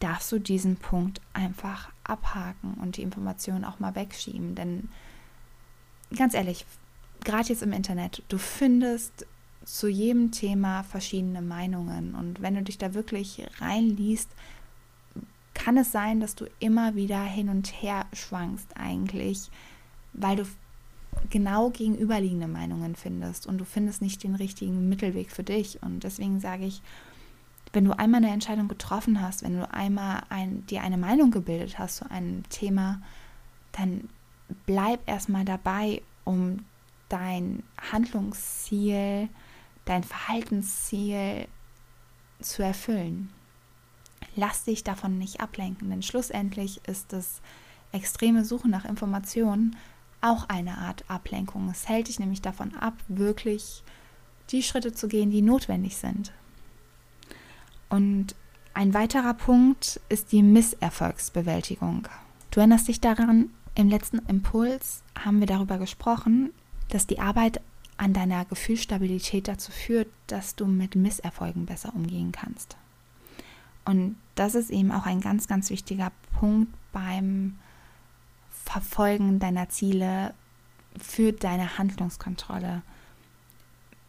darfst 0.00 0.30
du 0.32 0.38
diesen 0.38 0.76
Punkt 0.76 1.20
einfach 1.32 1.90
abhaken 2.04 2.74
und 2.74 2.96
die 2.96 3.02
Informationen 3.02 3.64
auch 3.64 3.80
mal 3.80 3.94
wegschieben. 3.94 4.54
Denn 4.54 4.88
ganz 6.16 6.34
ehrlich, 6.34 6.64
gerade 7.24 7.48
jetzt 7.48 7.62
im 7.62 7.72
Internet, 7.72 8.22
du 8.28 8.38
findest 8.38 9.26
zu 9.64 9.88
jedem 9.88 10.30
Thema 10.30 10.82
verschiedene 10.82 11.42
Meinungen. 11.42 12.14
Und 12.14 12.40
wenn 12.40 12.54
du 12.54 12.62
dich 12.62 12.78
da 12.78 12.94
wirklich 12.94 13.46
reinliest, 13.60 14.30
kann 15.52 15.76
es 15.76 15.92
sein, 15.92 16.20
dass 16.20 16.34
du 16.34 16.46
immer 16.60 16.94
wieder 16.94 17.22
hin 17.22 17.48
und 17.48 17.82
her 17.82 18.06
schwankst 18.12 18.76
eigentlich, 18.76 19.50
weil 20.12 20.36
du 20.36 20.44
genau 21.30 21.70
gegenüberliegende 21.70 22.48
Meinungen 22.48 22.94
findest 22.94 23.46
und 23.46 23.58
du 23.58 23.64
findest 23.64 24.00
nicht 24.00 24.22
den 24.22 24.36
richtigen 24.36 24.88
Mittelweg 24.88 25.30
für 25.30 25.42
dich. 25.42 25.82
Und 25.82 26.04
deswegen 26.04 26.40
sage 26.40 26.64
ich, 26.64 26.80
wenn 27.72 27.84
du 27.84 27.92
einmal 27.92 28.22
eine 28.22 28.32
Entscheidung 28.32 28.68
getroffen 28.68 29.20
hast, 29.20 29.42
wenn 29.42 29.58
du 29.58 29.72
einmal 29.72 30.22
ein, 30.28 30.66
dir 30.66 30.82
eine 30.82 30.96
Meinung 30.96 31.30
gebildet 31.30 31.78
hast 31.78 31.96
zu 31.96 32.10
einem 32.10 32.48
Thema, 32.48 33.00
dann 33.72 34.08
bleib 34.66 35.00
erstmal 35.06 35.44
dabei, 35.44 36.02
um 36.24 36.64
dein 37.08 37.62
Handlungsziel, 37.92 39.28
dein 39.84 40.04
Verhaltensziel 40.04 41.46
zu 42.40 42.62
erfüllen. 42.62 43.30
Lass 44.36 44.64
dich 44.64 44.84
davon 44.84 45.18
nicht 45.18 45.40
ablenken, 45.40 45.90
denn 45.90 46.02
schlussendlich 46.02 46.80
ist 46.86 47.12
das 47.12 47.40
extreme 47.92 48.44
Suchen 48.44 48.70
nach 48.70 48.84
Informationen 48.84 49.76
auch 50.20 50.48
eine 50.48 50.78
Art 50.78 51.04
Ablenkung. 51.08 51.68
Es 51.70 51.88
hält 51.88 52.08
dich 52.08 52.18
nämlich 52.18 52.42
davon 52.42 52.74
ab, 52.74 52.94
wirklich 53.08 53.82
die 54.50 54.62
Schritte 54.62 54.92
zu 54.92 55.08
gehen, 55.08 55.30
die 55.30 55.42
notwendig 55.42 55.96
sind. 55.96 56.32
Und 57.88 58.34
ein 58.74 58.94
weiterer 58.94 59.34
Punkt 59.34 60.00
ist 60.08 60.32
die 60.32 60.42
Misserfolgsbewältigung. 60.42 62.08
Du 62.50 62.60
erinnerst 62.60 62.88
dich 62.88 63.00
daran, 63.00 63.50
im 63.74 63.88
letzten 63.88 64.18
Impuls 64.26 65.02
haben 65.18 65.40
wir 65.40 65.46
darüber 65.46 65.78
gesprochen, 65.78 66.52
dass 66.88 67.06
die 67.06 67.20
Arbeit 67.20 67.60
an 67.96 68.12
deiner 68.12 68.44
Gefühlsstabilität 68.44 69.48
dazu 69.48 69.72
führt, 69.72 70.08
dass 70.28 70.54
du 70.54 70.66
mit 70.66 70.94
Misserfolgen 70.94 71.66
besser 71.66 71.94
umgehen 71.94 72.32
kannst. 72.32 72.76
Und 73.84 74.16
das 74.34 74.54
ist 74.54 74.70
eben 74.70 74.92
auch 74.92 75.06
ein 75.06 75.20
ganz, 75.20 75.48
ganz 75.48 75.70
wichtiger 75.70 76.12
Punkt 76.38 76.72
beim 76.92 77.58
Verfolgen 78.64 79.38
deiner 79.38 79.68
Ziele 79.68 80.34
für 80.98 81.32
deine 81.32 81.78
Handlungskontrolle. 81.78 82.82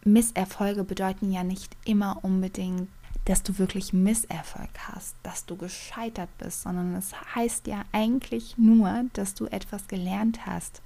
Misserfolge 0.04 0.84
bedeuten 0.84 1.32
ja 1.32 1.44
nicht 1.44 1.76
immer 1.84 2.18
unbedingt, 2.22 2.88
dass 3.30 3.42
du 3.42 3.58
wirklich 3.58 3.92
Misserfolg 3.92 4.70
hast, 4.88 5.16
dass 5.22 5.46
du 5.46 5.56
gescheitert 5.56 6.30
bist, 6.38 6.62
sondern 6.62 6.94
es 6.94 7.12
heißt 7.34 7.66
ja 7.66 7.84
eigentlich 7.92 8.58
nur, 8.58 9.04
dass 9.12 9.34
du 9.34 9.46
etwas 9.46 9.88
gelernt 9.88 10.46
hast. 10.46 10.82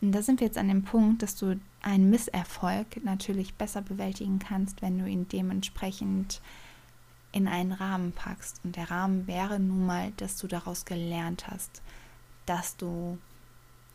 Und 0.00 0.12
da 0.12 0.22
sind 0.22 0.40
wir 0.40 0.46
jetzt 0.46 0.58
an 0.58 0.68
dem 0.68 0.84
Punkt, 0.84 1.22
dass 1.22 1.36
du 1.36 1.58
einen 1.82 2.10
Misserfolg 2.10 3.02
natürlich 3.04 3.54
besser 3.54 3.82
bewältigen 3.82 4.38
kannst, 4.38 4.82
wenn 4.82 4.98
du 4.98 5.06
ihn 5.06 5.28
dementsprechend 5.28 6.40
in 7.32 7.48
einen 7.48 7.72
Rahmen 7.72 8.12
packst. 8.12 8.60
Und 8.62 8.76
der 8.76 8.90
Rahmen 8.90 9.26
wäre 9.26 9.58
nun 9.58 9.86
mal, 9.86 10.12
dass 10.18 10.36
du 10.36 10.46
daraus 10.46 10.84
gelernt 10.84 11.48
hast 11.48 11.82
dass 12.46 12.76
du 12.76 13.18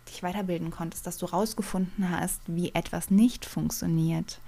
dich 0.07 0.21
weiterbilden 0.21 0.71
konntest, 0.71 1.07
dass 1.07 1.17
du 1.17 1.25
rausgefunden 1.25 2.09
hast, 2.09 2.41
wie 2.47 2.73
etwas 2.75 3.09
nicht 3.09 3.45
funktioniert. 3.45 4.41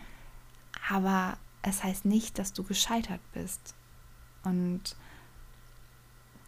Aber 0.90 1.38
es 1.64 1.84
heißt 1.84 2.06
nicht, 2.06 2.38
dass 2.38 2.54
du 2.54 2.64
gescheitert 2.64 3.22
bist. 3.34 3.76
Und 4.44 4.96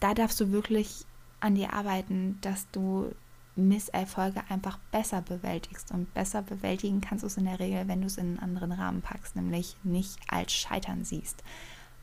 da 0.00 0.14
darfst 0.14 0.40
du 0.40 0.52
wirklich 0.52 1.04
an 1.40 1.54
dir 1.54 1.72
arbeiten, 1.72 2.38
dass 2.42 2.70
du 2.70 3.12
Misserfolge 3.56 4.42
einfach 4.48 4.78
besser 4.92 5.22
bewältigst. 5.22 5.90
Und 5.90 6.12
besser 6.14 6.42
bewältigen 6.42 7.00
kannst 7.00 7.22
du 7.22 7.26
es 7.26 7.36
in 7.36 7.46
der 7.46 7.58
Regel, 7.58 7.88
wenn 7.88 8.02
du 8.02 8.06
es 8.06 8.18
in 8.18 8.26
einen 8.26 8.38
anderen 8.38 8.72
Rahmen 8.72 9.02
packst, 9.02 9.34
nämlich 9.34 9.76
nicht 9.82 10.18
als 10.28 10.52
Scheitern 10.52 11.04
siehst. 11.04 11.42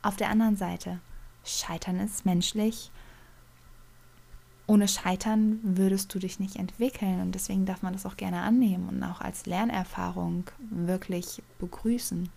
Auf 0.02 0.16
der 0.16 0.28
anderen 0.28 0.56
Seite, 0.56 1.00
Scheitern 1.44 2.00
ist 2.00 2.26
menschlich 2.26 2.90
ohne 4.66 4.88
Scheitern 4.88 5.60
würdest 5.62 6.14
du 6.14 6.18
dich 6.18 6.40
nicht 6.40 6.56
entwickeln 6.56 7.20
und 7.20 7.34
deswegen 7.34 7.66
darf 7.66 7.82
man 7.82 7.92
das 7.92 8.06
auch 8.06 8.16
gerne 8.16 8.40
annehmen 8.40 8.88
und 8.88 9.02
auch 9.02 9.20
als 9.20 9.46
Lernerfahrung 9.46 10.44
wirklich 10.58 11.42
begrüßen. 11.58 12.30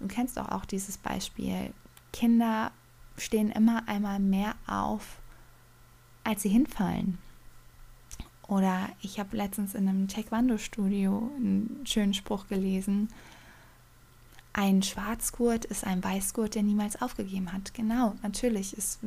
Du 0.00 0.08
kennst 0.08 0.36
doch 0.36 0.48
auch 0.50 0.64
dieses 0.64 0.98
Beispiel. 0.98 1.72
Kinder 2.12 2.72
stehen 3.16 3.50
immer 3.50 3.88
einmal 3.88 4.18
mehr 4.18 4.54
auf, 4.66 5.18
als 6.24 6.42
sie 6.42 6.48
hinfallen. 6.48 7.18
Oder 8.46 8.88
ich 9.00 9.18
habe 9.18 9.36
letztens 9.36 9.74
in 9.74 9.88
einem 9.88 10.08
Taekwondo-Studio 10.08 11.30
einen 11.36 11.80
schönen 11.86 12.14
Spruch 12.14 12.46
gelesen. 12.48 13.08
Ein 14.52 14.82
Schwarzgurt 14.82 15.64
ist 15.64 15.84
ein 15.84 16.04
Weißgurt, 16.04 16.54
der 16.54 16.62
niemals 16.62 17.00
aufgegeben 17.00 17.52
hat. 17.52 17.72
Genau, 17.74 18.14
natürlich. 18.22 18.76
Es 18.76 18.98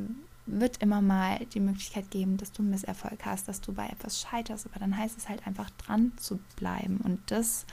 wird 0.48 0.82
immer 0.82 1.02
mal 1.02 1.46
die 1.54 1.60
Möglichkeit 1.60 2.10
geben, 2.10 2.38
dass 2.38 2.52
du 2.52 2.64
Misserfolg 2.64 3.26
hast, 3.26 3.48
dass 3.48 3.62
du 3.62 3.74
bei 3.74 3.88
etwas 3.88 4.22
scheiterst, 4.22 4.66
aber 4.66 4.80
dann 4.80 4.98
heißt 4.98 5.18
es 5.18 5.30
halt 5.30 5.46
einfach 5.46 5.70
dran 5.72 6.14
zu 6.18 6.40
bleiben 6.56 6.98
und 7.04 7.20
das 7.28 7.66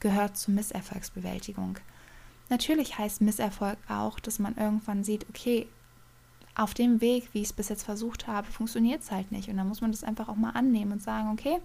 gehört 0.00 0.36
zur 0.36 0.54
Misserfolgsbewältigung. 0.54 1.78
Natürlich 2.48 2.98
heißt 2.98 3.20
Misserfolg 3.20 3.78
auch, 3.88 4.20
dass 4.20 4.38
man 4.38 4.56
irgendwann 4.56 5.04
sieht, 5.04 5.26
okay, 5.28 5.66
auf 6.54 6.74
dem 6.74 7.00
Weg, 7.00 7.28
wie 7.32 7.40
ich 7.40 7.48
es 7.48 7.52
bis 7.52 7.68
jetzt 7.68 7.84
versucht 7.84 8.26
habe, 8.26 8.46
funktioniert 8.46 9.02
es 9.02 9.10
halt 9.10 9.30
nicht 9.30 9.48
und 9.48 9.56
dann 9.56 9.68
muss 9.68 9.80
man 9.80 9.92
das 9.92 10.04
einfach 10.04 10.28
auch 10.28 10.36
mal 10.36 10.50
annehmen 10.50 10.92
und 10.92 11.02
sagen, 11.02 11.30
okay, 11.32 11.60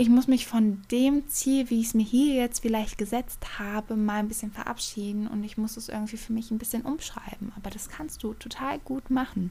ich 0.00 0.08
muss 0.08 0.28
mich 0.28 0.46
von 0.46 0.80
dem 0.92 1.28
Ziel, 1.28 1.70
wie 1.70 1.80
ich 1.80 1.88
es 1.88 1.94
mir 1.94 2.04
hier 2.04 2.34
jetzt 2.36 2.60
vielleicht 2.60 2.98
gesetzt 2.98 3.58
habe, 3.58 3.96
mal 3.96 4.20
ein 4.20 4.28
bisschen 4.28 4.52
verabschieden 4.52 5.26
und 5.26 5.42
ich 5.42 5.58
muss 5.58 5.76
es 5.76 5.88
irgendwie 5.88 6.16
für 6.16 6.32
mich 6.32 6.52
ein 6.52 6.58
bisschen 6.58 6.82
umschreiben. 6.82 7.52
Aber 7.56 7.68
das 7.68 7.88
kannst 7.88 8.22
du 8.22 8.32
total 8.34 8.78
gut 8.78 9.10
machen. 9.10 9.50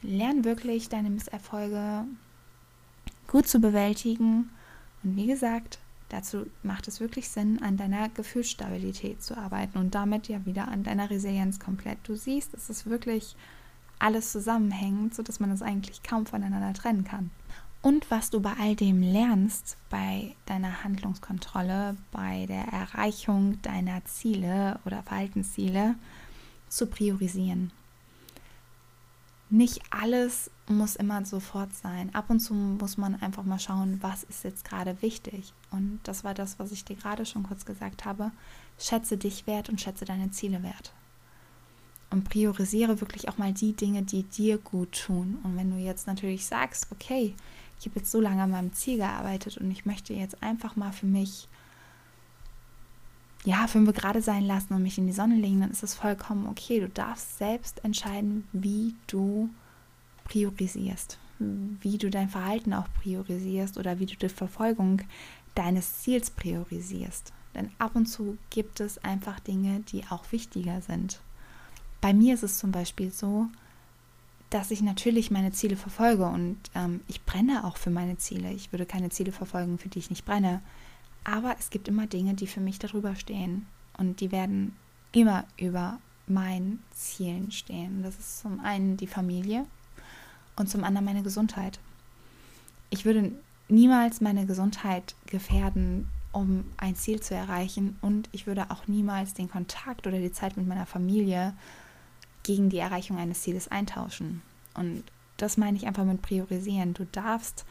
Lern 0.00 0.44
wirklich 0.44 0.88
deine 0.88 1.10
Misserfolge 1.10 2.06
gut 3.28 3.46
zu 3.46 3.60
bewältigen. 3.60 4.50
Und 5.02 5.16
wie 5.16 5.26
gesagt, 5.26 5.80
dazu 6.08 6.46
macht 6.62 6.88
es 6.88 7.00
wirklich 7.00 7.28
Sinn, 7.28 7.62
an 7.62 7.76
deiner 7.76 8.08
Gefühlsstabilität 8.08 9.22
zu 9.22 9.36
arbeiten 9.36 9.78
und 9.78 9.94
damit 9.94 10.28
ja 10.28 10.44
wieder 10.46 10.68
an 10.68 10.84
deiner 10.84 11.10
Resilienz 11.10 11.58
komplett. 11.58 11.98
Du 12.04 12.14
siehst, 12.14 12.54
es 12.54 12.70
ist 12.70 12.86
wirklich 12.86 13.36
alles 13.98 14.32
zusammenhängend, 14.32 15.14
sodass 15.14 15.40
man 15.40 15.50
es 15.50 15.62
eigentlich 15.62 16.02
kaum 16.02 16.26
voneinander 16.26 16.74
trennen 16.74 17.04
kann. 17.04 17.30
Und 17.82 18.10
was 18.10 18.30
du 18.30 18.40
bei 18.40 18.52
all 18.58 18.74
dem 18.74 19.00
lernst, 19.00 19.76
bei 19.90 20.34
deiner 20.46 20.82
Handlungskontrolle, 20.82 21.96
bei 22.10 22.46
der 22.46 22.64
Erreichung 22.64 23.60
deiner 23.62 24.04
Ziele 24.04 24.80
oder 24.84 25.02
Verhaltensziele, 25.04 25.94
zu 26.68 26.86
priorisieren. 26.86 27.70
Nicht 29.48 29.80
alles 29.90 30.50
muss 30.68 30.96
immer 30.96 31.24
sofort 31.24 31.72
sein. 31.74 32.12
Ab 32.14 32.30
und 32.30 32.40
zu 32.40 32.52
muss 32.52 32.96
man 32.96 33.14
einfach 33.22 33.44
mal 33.44 33.60
schauen, 33.60 33.98
was 34.00 34.24
ist 34.24 34.42
jetzt 34.42 34.64
gerade 34.64 35.00
wichtig. 35.02 35.52
Und 35.70 36.00
das 36.02 36.24
war 36.24 36.34
das, 36.34 36.58
was 36.58 36.72
ich 36.72 36.84
dir 36.84 36.96
gerade 36.96 37.24
schon 37.24 37.44
kurz 37.44 37.64
gesagt 37.64 38.04
habe. 38.04 38.32
Schätze 38.78 39.16
dich 39.16 39.46
wert 39.46 39.68
und 39.68 39.80
schätze 39.80 40.04
deine 40.04 40.30
Ziele 40.32 40.62
wert. 40.62 40.92
Und 42.10 42.28
priorisiere 42.28 43.00
wirklich 43.00 43.28
auch 43.28 43.38
mal 43.38 43.52
die 43.52 43.72
Dinge, 43.72 44.02
die 44.02 44.24
dir 44.24 44.58
gut 44.58 45.06
tun. 45.06 45.38
Und 45.44 45.56
wenn 45.56 45.70
du 45.70 45.76
jetzt 45.76 46.06
natürlich 46.06 46.46
sagst, 46.46 46.88
okay, 46.90 47.34
ich 47.78 47.86
habe 47.86 48.00
jetzt 48.00 48.10
so 48.10 48.20
lange 48.20 48.42
an 48.42 48.50
meinem 48.50 48.72
Ziel 48.72 48.96
gearbeitet 48.96 49.58
und 49.58 49.70
ich 49.70 49.86
möchte 49.86 50.14
jetzt 50.14 50.42
einfach 50.42 50.76
mal 50.76 50.92
für 50.92 51.06
mich, 51.06 51.48
ja, 53.46 53.68
fünf 53.68 53.94
gerade 53.94 54.20
sein 54.20 54.44
lassen 54.44 54.74
und 54.74 54.82
mich 54.82 54.98
in 54.98 55.06
die 55.06 55.12
Sonne 55.12 55.36
legen, 55.36 55.60
dann 55.60 55.70
ist 55.70 55.84
es 55.84 55.94
vollkommen 55.94 56.48
okay. 56.48 56.80
Du 56.80 56.88
darfst 56.88 57.38
selbst 57.38 57.82
entscheiden, 57.84 58.46
wie 58.52 58.96
du 59.06 59.48
priorisierst, 60.24 61.16
wie 61.38 61.96
du 61.96 62.10
dein 62.10 62.28
Verhalten 62.28 62.74
auch 62.74 62.88
priorisierst 63.00 63.78
oder 63.78 64.00
wie 64.00 64.06
du 64.06 64.16
die 64.16 64.28
Verfolgung 64.28 65.02
deines 65.54 66.00
Ziels 66.00 66.30
priorisierst. 66.30 67.32
Denn 67.54 67.70
ab 67.78 67.92
und 67.94 68.06
zu 68.06 68.36
gibt 68.50 68.80
es 68.80 68.98
einfach 69.04 69.38
Dinge, 69.38 69.80
die 69.92 70.02
auch 70.10 70.32
wichtiger 70.32 70.82
sind. 70.82 71.20
Bei 72.00 72.12
mir 72.12 72.34
ist 72.34 72.42
es 72.42 72.58
zum 72.58 72.72
Beispiel 72.72 73.12
so, 73.12 73.46
dass 74.50 74.72
ich 74.72 74.82
natürlich 74.82 75.30
meine 75.30 75.52
Ziele 75.52 75.76
verfolge 75.76 76.26
und 76.26 76.58
ähm, 76.74 77.00
ich 77.06 77.24
brenne 77.24 77.64
auch 77.64 77.76
für 77.76 77.90
meine 77.90 78.18
Ziele. 78.18 78.52
Ich 78.52 78.72
würde 78.72 78.86
keine 78.86 79.10
Ziele 79.10 79.30
verfolgen, 79.30 79.78
für 79.78 79.88
die 79.88 80.00
ich 80.00 80.10
nicht 80.10 80.24
brenne. 80.24 80.62
Aber 81.28 81.56
es 81.58 81.70
gibt 81.70 81.88
immer 81.88 82.06
Dinge, 82.06 82.34
die 82.34 82.46
für 82.46 82.60
mich 82.60 82.78
darüber 82.78 83.16
stehen 83.16 83.66
und 83.98 84.20
die 84.20 84.30
werden 84.30 84.76
immer 85.10 85.44
über 85.58 85.98
meinen 86.28 86.84
Zielen 86.92 87.50
stehen. 87.50 88.04
Das 88.04 88.16
ist 88.16 88.38
zum 88.40 88.60
einen 88.60 88.96
die 88.96 89.08
Familie 89.08 89.66
und 90.54 90.70
zum 90.70 90.84
anderen 90.84 91.04
meine 91.04 91.24
Gesundheit. 91.24 91.80
Ich 92.90 93.04
würde 93.04 93.32
niemals 93.68 94.20
meine 94.20 94.46
Gesundheit 94.46 95.16
gefährden, 95.26 96.06
um 96.30 96.64
ein 96.76 96.94
Ziel 96.94 97.20
zu 97.20 97.34
erreichen 97.34 97.98
und 98.02 98.28
ich 98.30 98.46
würde 98.46 98.70
auch 98.70 98.86
niemals 98.86 99.34
den 99.34 99.50
Kontakt 99.50 100.06
oder 100.06 100.20
die 100.20 100.30
Zeit 100.30 100.56
mit 100.56 100.68
meiner 100.68 100.86
Familie 100.86 101.54
gegen 102.44 102.70
die 102.70 102.78
Erreichung 102.78 103.18
eines 103.18 103.42
Zieles 103.42 103.66
eintauschen. 103.66 104.42
Und 104.74 105.02
das 105.38 105.56
meine 105.56 105.76
ich 105.76 105.88
einfach 105.88 106.04
mit 106.04 106.22
priorisieren. 106.22 106.94
Du 106.94 107.04
darfst 107.04 107.64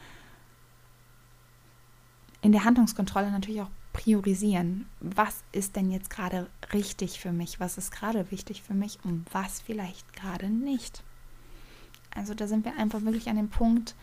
in 2.42 2.52
der 2.52 2.64
Handlungskontrolle 2.64 3.30
natürlich 3.30 3.62
auch 3.62 3.70
priorisieren. 3.92 4.86
Was 5.00 5.42
ist 5.52 5.74
denn 5.74 5.90
jetzt 5.90 6.10
gerade 6.10 6.48
richtig 6.72 7.18
für 7.18 7.32
mich? 7.32 7.60
Was 7.60 7.78
ist 7.78 7.90
gerade 7.90 8.30
wichtig 8.30 8.62
für 8.62 8.74
mich 8.74 8.98
und 9.04 9.24
was 9.32 9.60
vielleicht 9.60 10.12
gerade 10.12 10.50
nicht? 10.50 11.02
Also 12.14 12.34
da 12.34 12.46
sind 12.46 12.64
wir 12.64 12.76
einfach 12.76 13.02
wirklich 13.02 13.28
an 13.28 13.36
dem 13.36 13.48
Punkt, 13.48 13.94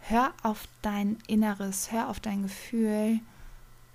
hör 0.00 0.32
auf 0.42 0.66
dein 0.82 1.18
Inneres, 1.26 1.92
hör 1.92 2.08
auf 2.08 2.20
dein 2.20 2.42
Gefühl, 2.42 3.20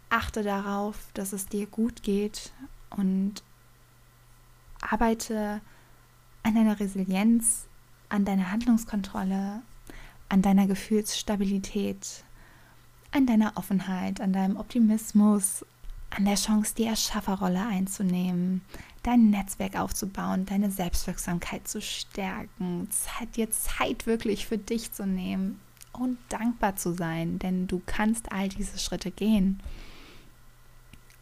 achte 0.09 0.43
darauf, 0.43 0.97
dass 1.13 1.33
es 1.33 1.47
dir 1.47 1.67
gut 1.67 2.03
geht 2.03 2.51
und 2.91 3.43
arbeite 4.81 5.61
an 6.43 6.55
deiner 6.55 6.79
Resilienz, 6.79 7.67
an 8.09 8.23
deiner 8.23 8.51
Handlungskontrolle, 8.51 9.61
an 10.29 10.41
deiner 10.41 10.67
Gefühlsstabilität, 10.67 12.23
an 13.15 13.25
deiner 13.25 13.53
Offenheit, 13.55 14.19
an 14.19 14.33
deinem 14.33 14.57
Optimismus, 14.57 15.65
an 16.09 16.25
der 16.25 16.35
Chance, 16.35 16.75
die 16.75 16.83
Erschafferrolle 16.83 17.65
einzunehmen, 17.65 18.61
dein 19.03 19.29
Netzwerk 19.29 19.77
aufzubauen, 19.77 20.45
deine 20.45 20.69
Selbstwirksamkeit 20.69 21.65
zu 21.67 21.81
stärken, 21.81 22.89
Zeit, 22.91 23.37
dir 23.37 23.49
Zeit 23.51 24.05
wirklich 24.05 24.45
für 24.45 24.57
dich 24.57 24.91
zu 24.91 25.05
nehmen 25.05 25.61
und 25.93 26.17
dankbar 26.27 26.75
zu 26.75 26.93
sein, 26.93 27.39
denn 27.39 27.67
du 27.67 27.81
kannst 27.85 28.33
all 28.33 28.49
diese 28.49 28.79
Schritte 28.79 29.11
gehen. 29.11 29.61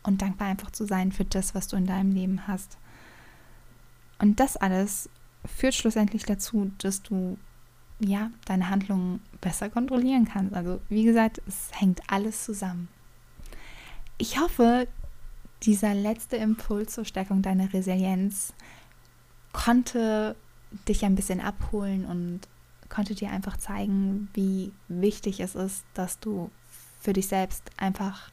Und 0.02 0.22
dankbar 0.22 0.50
einfach 0.50 0.72
zu 0.72 0.86
sein 0.86 1.12
für 1.12 1.26
das, 1.26 1.56
was 1.56 1.68
du 1.68 1.78
in 1.78 1.86
deinem 1.86 2.12
Leben 2.12 2.48
hast. 2.48 2.78
Und 4.20 4.40
das 4.40 4.58
alles 4.58 5.10
führt 5.46 5.76
schlussendlich 5.76 6.24
dazu, 6.24 6.72
dass 6.80 7.04
du 7.04 7.38
ja 8.08 8.32
deine 8.46 8.70
Handlungen 8.70 9.22
besser 9.42 9.70
kontrollieren 9.70 10.26
kannst. 10.26 10.54
Also 10.54 10.80
wie 10.89 11.04
gesagt, 11.04 11.42
es 11.48 11.70
hängt 11.74 12.02
alles 12.08 12.44
zusammen. 12.44 12.88
Ich 14.18 14.39
hoffe, 14.39 14.88
dieser 15.63 15.94
letzte 15.94 16.38
Impuls 16.38 16.94
zur 16.94 17.06
Stärkung 17.06 17.42
deiner 17.42 17.74
Resilienz 17.74 18.54
konnte 19.54 20.36
dich 20.88 21.06
ein 21.06 21.16
bisschen 21.16 21.39
abholen 21.39 22.06
und 22.06 22.42
konnte 22.89 23.16
dir 23.16 23.32
einfach 23.32 23.58
zeigen, 23.58 24.30
wie 24.34 24.72
wichtig 24.88 25.39
es 25.39 25.56
ist, 25.56 25.84
dass 25.94 26.20
du 26.20 26.52
für 27.00 27.13
dich 27.13 27.28
selbst 27.28 27.72
einfach 27.78 28.30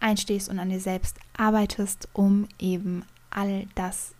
einstehst 0.00 0.48
und 0.48 0.58
an 0.58 0.70
dir 0.70 0.80
selbst 0.80 1.18
arbeitest, 1.36 2.08
um 2.12 2.46
eben 2.58 3.04
all 3.30 3.66
das 3.74 4.14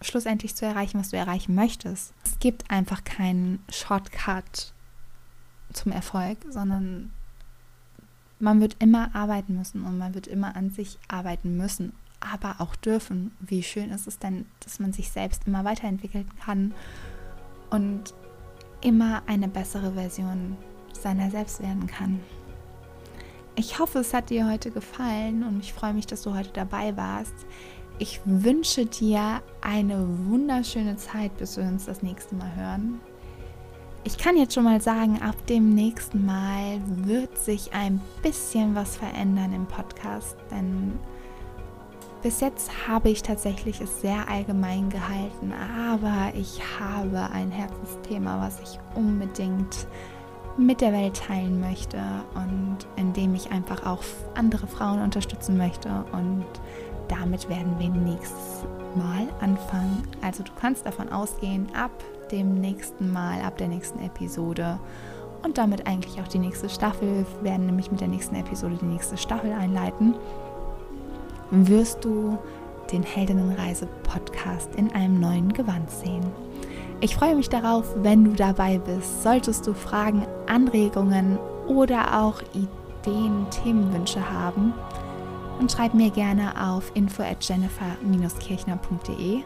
schlussendlich 0.00 0.54
zu 0.54 0.64
erreichen, 0.64 0.98
was 0.98 1.10
du 1.10 1.16
erreichen 1.16 1.54
möchtest. 1.54 2.14
Es 2.24 2.38
gibt 2.38 2.70
einfach 2.70 3.04
keinen 3.04 3.62
Shortcut 3.70 4.72
zum 5.72 5.92
Erfolg, 5.92 6.38
sondern 6.48 7.12
man 8.38 8.60
wird 8.60 8.76
immer 8.78 9.14
arbeiten 9.14 9.56
müssen 9.56 9.84
und 9.84 9.98
man 9.98 10.14
wird 10.14 10.26
immer 10.26 10.56
an 10.56 10.70
sich 10.70 10.98
arbeiten 11.08 11.56
müssen, 11.56 11.92
aber 12.20 12.56
auch 12.58 12.74
dürfen. 12.76 13.32
Wie 13.40 13.62
schön 13.62 13.90
ist 13.90 14.06
es 14.06 14.18
denn, 14.18 14.46
dass 14.60 14.80
man 14.80 14.92
sich 14.92 15.10
selbst 15.10 15.46
immer 15.46 15.64
weiterentwickeln 15.64 16.28
kann 16.42 16.74
und 17.68 18.14
immer 18.80 19.22
eine 19.26 19.48
bessere 19.48 19.92
Version 19.92 20.56
seiner 20.92 21.30
selbst 21.30 21.60
werden 21.60 21.86
kann. 21.86 22.20
Ich 23.56 23.78
hoffe, 23.78 23.98
es 23.98 24.14
hat 24.14 24.30
dir 24.30 24.50
heute 24.50 24.70
gefallen 24.70 25.42
und 25.42 25.60
ich 25.60 25.72
freue 25.72 25.92
mich, 25.92 26.06
dass 26.06 26.22
du 26.22 26.34
heute 26.34 26.50
dabei 26.50 26.96
warst. 26.96 27.34
Ich 28.02 28.18
wünsche 28.24 28.86
dir 28.86 29.42
eine 29.60 30.06
wunderschöne 30.26 30.96
Zeit, 30.96 31.36
bis 31.36 31.58
wir 31.58 31.64
uns 31.64 31.84
das 31.84 32.02
nächste 32.02 32.34
Mal 32.34 32.50
hören. 32.56 32.98
Ich 34.04 34.16
kann 34.16 34.38
jetzt 34.38 34.54
schon 34.54 34.64
mal 34.64 34.80
sagen, 34.80 35.20
ab 35.20 35.36
dem 35.48 35.74
nächsten 35.74 36.24
Mal 36.24 36.80
wird 36.86 37.36
sich 37.36 37.74
ein 37.74 38.00
bisschen 38.22 38.74
was 38.74 38.96
verändern 38.96 39.52
im 39.52 39.66
Podcast, 39.66 40.34
denn 40.50 40.98
bis 42.22 42.40
jetzt 42.40 42.88
habe 42.88 43.10
ich 43.10 43.20
tatsächlich 43.20 43.82
es 43.82 44.00
sehr 44.00 44.26
allgemein 44.30 44.88
gehalten, 44.88 45.52
aber 45.78 46.32
ich 46.34 46.58
habe 46.80 47.30
ein 47.34 47.50
Herzensthema, 47.50 48.40
was 48.40 48.60
ich 48.62 48.80
unbedingt 48.94 49.86
mit 50.56 50.80
der 50.80 50.94
Welt 50.94 51.16
teilen 51.16 51.60
möchte 51.60 51.98
und 52.34 52.78
in 52.96 53.12
dem 53.12 53.34
ich 53.34 53.50
einfach 53.52 53.84
auch 53.84 54.02
andere 54.34 54.66
Frauen 54.66 55.02
unterstützen 55.02 55.58
möchte 55.58 56.06
und 56.12 56.46
damit 57.10 57.48
werden 57.48 57.74
wir 57.78 57.88
nächstes 57.88 58.64
Mal 58.94 59.28
anfangen. 59.40 60.02
Also 60.22 60.42
du 60.42 60.52
kannst 60.60 60.86
davon 60.86 61.10
ausgehen, 61.10 61.68
ab 61.74 61.90
dem 62.30 62.60
nächsten 62.60 63.12
Mal, 63.12 63.42
ab 63.42 63.58
der 63.58 63.68
nächsten 63.68 63.98
Episode 64.00 64.78
und 65.42 65.58
damit 65.58 65.86
eigentlich 65.86 66.20
auch 66.20 66.28
die 66.28 66.38
nächste 66.38 66.68
Staffel, 66.68 67.26
wir 67.40 67.50
werden 67.50 67.66
nämlich 67.66 67.90
mit 67.90 68.00
der 68.00 68.08
nächsten 68.08 68.36
Episode 68.36 68.78
die 68.80 68.86
nächste 68.86 69.16
Staffel 69.16 69.52
einleiten, 69.52 70.14
wirst 71.50 72.04
du 72.04 72.38
den 72.92 73.02
Heldinnenreise-Podcast 73.02 74.74
in 74.76 74.92
einem 74.92 75.20
neuen 75.20 75.52
Gewand 75.52 75.90
sehen. 75.90 76.24
Ich 77.00 77.16
freue 77.16 77.34
mich 77.34 77.48
darauf, 77.48 77.84
wenn 78.02 78.24
du 78.24 78.32
dabei 78.32 78.78
bist. 78.78 79.22
Solltest 79.22 79.66
du 79.66 79.72
Fragen, 79.72 80.26
Anregungen 80.46 81.38
oder 81.66 82.20
auch 82.22 82.42
Ideen, 82.52 83.46
Themenwünsche 83.50 84.30
haben, 84.30 84.74
und 85.60 85.70
schreib 85.70 85.94
mir 85.94 86.10
gerne 86.10 86.52
auf 86.68 86.90
info 86.94 87.22
at 87.22 87.44
jennifer-kirchner.de. 87.46 89.42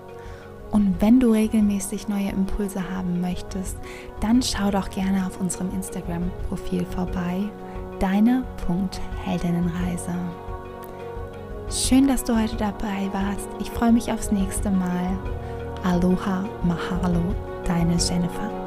Und 0.71 1.01
wenn 1.01 1.21
du 1.21 1.33
regelmäßig 1.33 2.09
neue 2.09 2.31
Impulse 2.31 2.91
haben 2.91 3.21
möchtest, 3.21 3.77
dann 4.21 4.43
schau 4.43 4.71
doch 4.71 4.89
gerne 4.91 5.27
auf 5.27 5.41
unserem 5.41 5.71
Instagram-Profil 5.75 6.87
vorbei. 6.87 7.51
deine 8.01 8.45
Punkt-Heldinnenreise. 8.67 10.15
Schön, 11.71 12.09
dass 12.09 12.25
du 12.25 12.37
heute 12.37 12.57
dabei 12.57 13.09
warst. 13.13 13.49
Ich 13.61 13.71
freue 13.71 13.93
mich 13.93 14.13
aufs 14.13 14.31
nächste 14.33 14.71
Mal. 14.71 15.17
Aloha, 15.85 16.45
Mahalo, 16.65 17.35
deine 17.65 17.97
Jennifer. 17.97 18.64